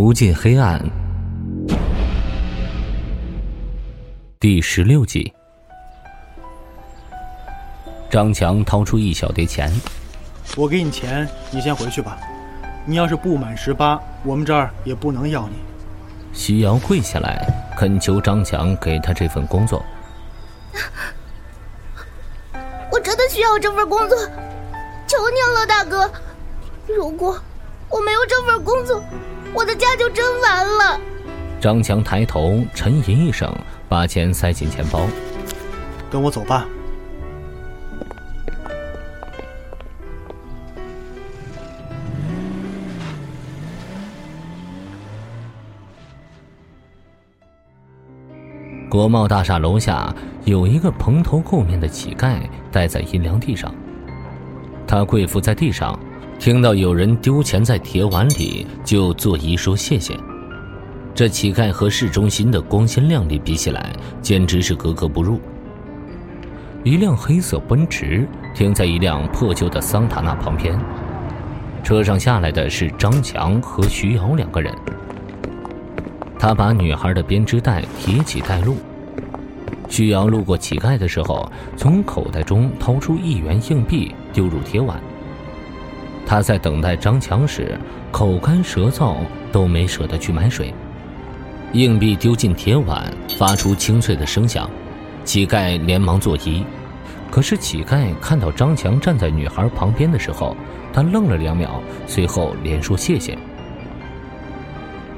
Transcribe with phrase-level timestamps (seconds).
[0.00, 0.80] 无尽黑暗，
[4.38, 5.34] 第十六集。
[8.08, 9.68] 张强掏出一小叠钱，
[10.56, 12.16] 我给你钱，你先回去吧。
[12.86, 15.56] 你要是不满十八，我们这儿也不能要你。
[16.32, 17.44] 徐瑶跪下来
[17.76, 19.84] 恳求张强给他这份工作。
[22.92, 24.16] 我真的需要这份工作，
[25.08, 26.08] 求你了，大哥。
[26.86, 27.36] 如果
[27.90, 29.02] 我没有这份工作，
[29.54, 31.00] 我的家就真完了。
[31.60, 33.52] 张强抬头沉吟一声，
[33.88, 35.06] 把钱塞进钱包。
[36.10, 36.66] 跟我走吧。
[48.90, 52.38] 国贸大厦楼下有一个蓬头垢面的乞丐
[52.72, 53.74] 待在阴凉地上，
[54.86, 55.98] 他跪伏在地上。
[56.38, 60.16] 听到有人丢钱在铁碗里，就作揖说谢谢。
[61.12, 65.40] 这乞丐和市中心的光鲜亮丽比起来，简直是格格不入。
[66.84, 70.78] 一辆黑色奔驰停在一辆破旧的桑塔纳旁边，
[71.82, 74.72] 车上下来的是张强和徐瑶两个人。
[76.38, 78.76] 他把女孩的编织袋提起带路。
[79.88, 85.00] 徐瑶路过乞丐的时候，从口袋中掏出一元硬币丢入铁碗。
[86.28, 87.80] 他在等待张强时，
[88.12, 89.16] 口干舌燥，
[89.50, 90.74] 都没舍得去买水。
[91.72, 93.02] 硬币丢进铁碗，
[93.38, 94.68] 发出清脆的声响，
[95.24, 96.62] 乞丐连忙作揖。
[97.30, 100.54] 可是乞丐看到张强站在女孩旁边的时候，
[100.92, 103.38] 他愣了两秒，随后连说谢谢。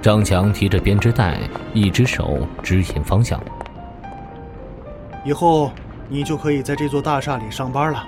[0.00, 1.40] 张强提着编织袋，
[1.74, 3.42] 一只手指引方向。
[5.24, 5.72] 以后
[6.08, 8.06] 你就可以在这座大厦里上班了，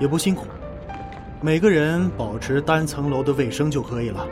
[0.00, 0.46] 也不辛苦。
[1.42, 4.26] 每个人保持单层楼的卫生就可以了。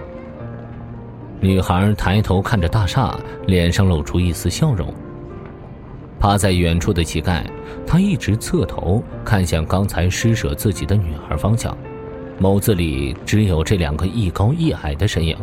[1.40, 4.92] 女孩抬头看着大厦，脸上露出一丝笑容。
[6.20, 7.42] 趴在远处的乞丐，
[7.86, 11.74] 他一直侧头看向刚才施舍自己的女孩方向，
[12.38, 15.34] 眸子里只有这两个一高一矮的身影。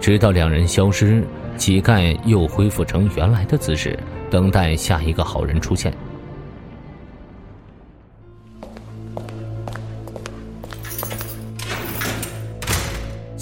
[0.00, 1.22] 直到两人消失，
[1.56, 3.96] 乞丐又恢复成原来的姿势，
[4.28, 5.94] 等待下一个好人出现。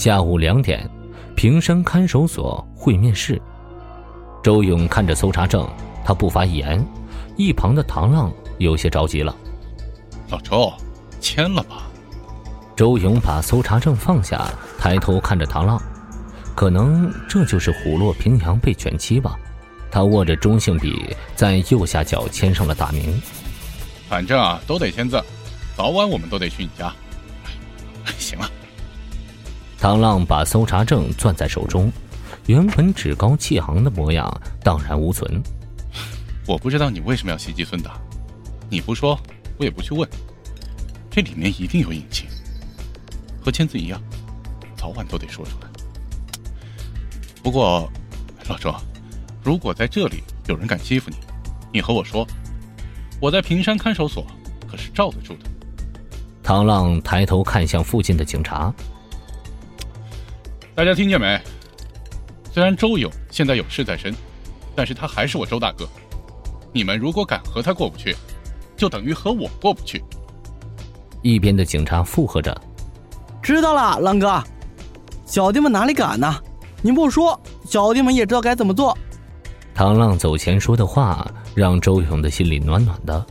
[0.04, 0.86] 下午两点，
[1.34, 3.40] 平山看守所会面室。
[4.42, 5.66] 周勇看着搜查证，
[6.04, 6.86] 他不发一言。
[7.38, 9.34] 一旁的唐浪有些着急了
[10.28, 10.70] ：“老周，
[11.22, 11.84] 签了吧。”
[12.76, 14.46] 周勇把搜查证放下，
[14.78, 15.80] 抬头看着唐浪，
[16.54, 19.34] 可能这就是虎落平阳被犬欺吧。
[19.90, 23.18] 他握着中性笔，在右下角签上了大名。
[24.06, 25.18] 反正啊，都得签字，
[25.74, 26.92] 早晚我们都得去你家。
[29.84, 31.92] 唐浪把搜查证攥在手中，
[32.46, 35.42] 原本趾高气昂的模样荡然无存。
[36.46, 38.00] 我不知道你为什么要袭击孙达，
[38.70, 39.20] 你不说，
[39.58, 40.08] 我也不去问。
[41.10, 42.26] 这里面一定有隐情，
[43.44, 44.00] 和签字一样，
[44.74, 45.68] 早晚都得说出来。
[47.42, 47.86] 不过，
[48.48, 48.74] 老周，
[49.42, 51.16] 如果在这里有人敢欺负你，
[51.74, 52.26] 你和我说，
[53.20, 54.26] 我在平山看守所
[54.66, 55.40] 可是罩得住的。
[56.42, 58.72] 唐浪抬头看向附近的警察。
[60.76, 61.40] 大家听见没？
[62.52, 64.12] 虽然周勇现在有事在身，
[64.74, 65.88] 但是他还是我周大哥。
[66.72, 68.16] 你们如果敢和他过不去，
[68.76, 70.02] 就等于和我过不去。
[71.22, 72.52] 一边的警察附和着
[73.40, 74.42] ：“知道了，狼哥。
[75.24, 76.34] 小弟们哪里敢呢？
[76.82, 78.98] 您不说，小弟们也知道该怎么做。”
[79.74, 81.24] 唐浪走前说的话，
[81.54, 83.24] 让周勇的心里暖暖的。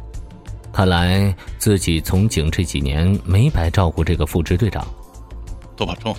[0.71, 4.87] 看来自己从警这几年没白照顾这个副支队长。
[5.75, 6.15] 多保重。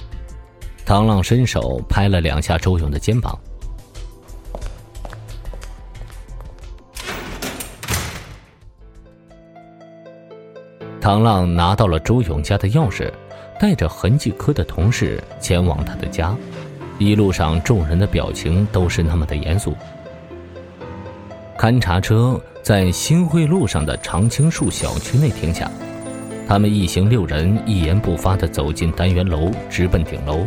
[0.87, 3.39] 唐浪伸手拍了两下周勇的肩膀。
[11.01, 13.11] 唐浪拿到了周勇家的钥匙，
[13.59, 16.37] 带着痕迹科的同事前往他的家。
[16.99, 19.75] 一路上，众人的表情都是那么的严肃。
[21.59, 25.71] 勘察车在新会路上的长青树小区内停下，
[26.47, 30.47] 他们一行六人一言不发的走进单元楼，直奔顶楼。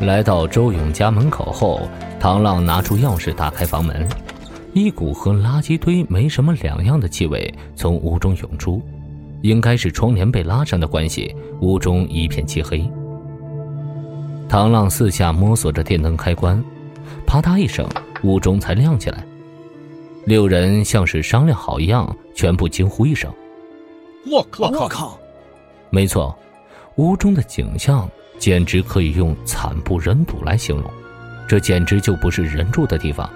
[0.00, 1.82] 来到周勇家门口后，
[2.18, 4.08] 唐浪拿出钥匙打开房门，
[4.72, 8.80] 一股和垃圾堆没什么两样的气味从屋中涌出，
[9.42, 11.34] 应该是窗帘被拉上的关系。
[11.60, 12.82] 屋中一片漆黑。
[14.48, 16.64] 唐浪四下摸索着电灯开关，
[17.26, 17.86] 啪嗒一声，
[18.22, 19.22] 屋中才亮起来。
[20.24, 23.30] 六人像是商量好一样，全部惊呼一声
[24.32, 24.70] ：“我靠！
[24.70, 25.18] 我靠！”
[25.90, 26.34] 没错。
[26.96, 28.08] 屋中的景象
[28.40, 30.90] 简直可以用惨不忍睹来形容。
[31.46, 33.30] 这简直就不是人住的地方。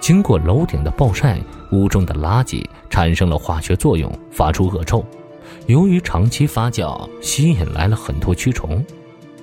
[0.00, 1.38] 经过楼顶的暴晒，
[1.72, 5.04] 屋中的垃圾产生了化学作用，发出恶臭。
[5.66, 8.84] 由于长期发酵，吸引来了很多蛆虫。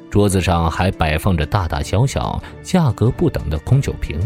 [0.09, 4.19] 桌子上还摆放着大大小小、价格不等的空酒瓶。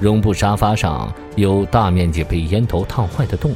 [0.00, 3.52] 绒布沙发上有大面积被烟头烫坏的洞。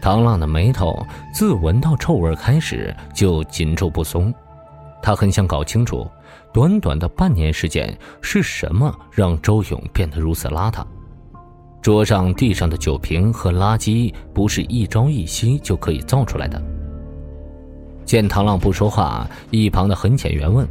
[0.00, 4.32] 唐浪的眉头自闻到臭味开始就紧皱不松，
[5.02, 6.06] 他很想搞清楚。
[6.52, 10.84] 短短的半年时间，是什么让周勇变得如此邋遢？
[11.82, 16.60] 桌上、地上的酒瓶和垃圾不是一朝一夕就可以造出来的。
[18.04, 20.66] 见唐浪不说话，一旁的痕检员问：“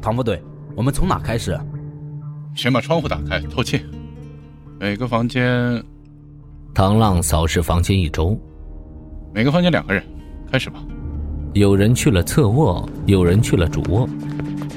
[0.00, 0.40] 唐副队，
[0.76, 1.58] 我们从哪开始
[2.54, 3.80] ？”“先把窗户打开，透气。
[4.78, 5.82] 每个房间……”
[6.74, 8.38] 唐浪扫视房间一周
[9.34, 10.04] ，“每个房间两个人，
[10.52, 10.80] 开始吧。”
[11.58, 14.08] 有人去了侧卧，有人去了主卧。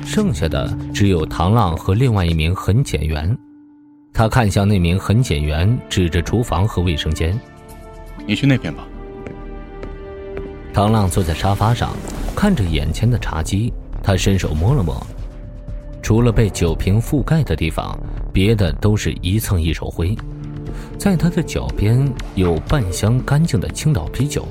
[0.04, 3.38] 剩下的只有唐浪和另外一名痕检员。
[4.12, 7.40] 他看向那名痕检员，指着厨房和卫生间
[8.26, 8.84] ：“你去那边吧。”
[10.74, 11.92] 唐浪坐在沙发上，
[12.36, 15.00] 看着眼前的茶几，他伸手摸了摸，
[16.02, 17.96] 除了被酒瓶覆盖的地方，
[18.34, 20.18] 别的都是一蹭一手灰。
[20.98, 24.48] 在他的脚边有半箱干净的青岛啤酒，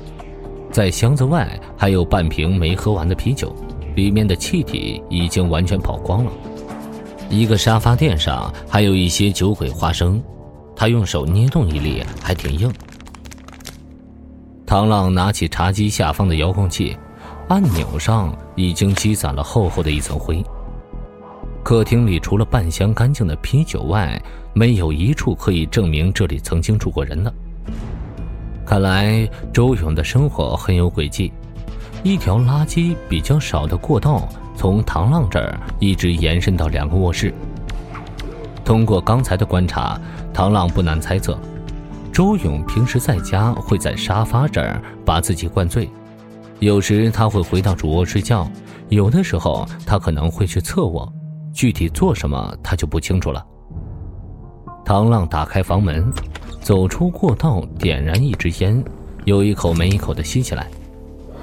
[0.71, 3.55] 在箱子外还有半瓶没喝完的啤酒。
[3.93, 6.31] 里面的气体已经完全跑光了，
[7.29, 10.23] 一个沙发垫上还有一些酒鬼花生，
[10.73, 12.71] 他用手捏动一粒，还挺硬。
[14.65, 16.95] 唐浪拿起茶几下方的遥控器，
[17.49, 20.41] 按钮上已经积攒了厚厚的一层灰。
[21.63, 24.17] 客厅里除了半箱干净的啤酒外，
[24.53, 27.33] 没有一处可以证明这里曾经住过人的。
[28.65, 31.31] 看来周勇的生活很有轨迹。
[32.03, 37.33] 一条垃圾比较少的过道，从唐浪这儿一直延伸到两个卧室。
[38.63, 39.99] 通过刚才的观察，
[40.33, 41.37] 唐浪不难猜测，
[42.11, 45.89] 周勇平时在家会在沙发这儿把自己灌醉，
[46.59, 48.49] 有时他会回到主卧睡觉，
[48.89, 51.11] 有的时候他可能会去侧卧，
[51.53, 53.45] 具体做什么他就不清楚了。
[54.83, 56.11] 唐浪打开房门，
[56.61, 58.81] 走出过道，点燃一支烟，
[59.25, 60.67] 有一口没一口的吸起来。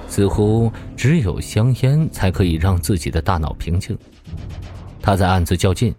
[0.09, 3.99] 似乎只有香烟才可以让自己的大脑平静。
[5.03, 5.94] 他在暗自较劲：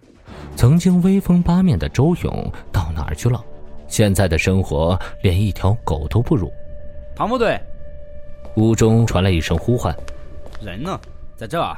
[0.56, 3.44] 曾经威风八面的周勇到哪儿去了？
[3.86, 6.50] 现在的生活连一条狗都不如。
[7.14, 7.60] 唐部队，
[8.56, 9.94] 屋中传来一声呼唤
[10.60, 10.98] ：“人呢？
[11.36, 11.76] 在这儿。”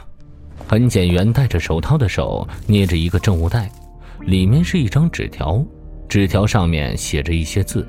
[0.69, 3.71] 痕检员戴着手套的手捏着一个证物袋，
[4.21, 5.62] 里面是一张纸条，
[6.12, 7.88] 纸条上面写着一些字。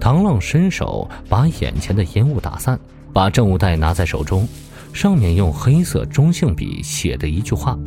[0.00, 2.76] 唐浪伸手把眼前的烟雾打散。
[3.12, 4.48] 把证物袋拿在手中，
[4.92, 7.78] 上面用黑色中性笔写的一句话：“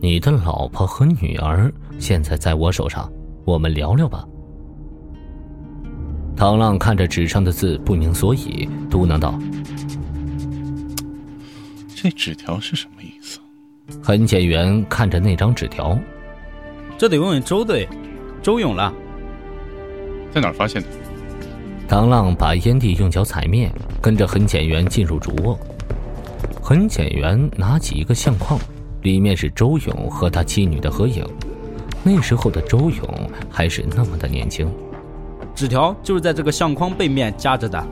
[0.00, 3.10] 你的老婆和女儿现在在我手上，
[3.44, 4.24] 我们聊聊吧。”
[6.36, 9.36] 唐浪看着纸上的字，不明所以，嘟囔道
[11.96, 13.40] ：“这纸条是什么意思？”
[14.00, 15.98] 痕检员看着那张纸条
[17.02, 17.88] ：“这得问问周队，
[18.44, 18.94] 周勇了，
[20.32, 20.86] 在哪儿发现的？”
[21.88, 23.68] 唐浪把烟蒂用脚踩灭，
[24.00, 25.58] 跟着痕检员进入主卧。
[26.62, 28.56] 痕检员拿起一个相框，
[29.00, 31.26] 里面是周勇和他妻女的合影。
[32.04, 34.72] 那时候的周勇还是那么的年轻。
[35.56, 37.84] 纸条就是在这个相框背面夹着的。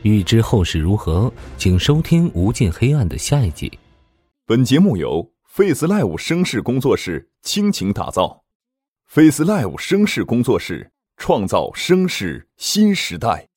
[0.00, 3.70] 欲知后事如何，请收听《无尽黑暗》的下一集。
[4.50, 8.42] 本节目由 Face Live 声势工作室倾情打造。
[9.06, 13.49] Face Live 声势工作室创造声势新时代。